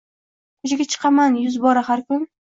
[0.63, 2.27] Ko’chaga chiqaman yuz bora har kun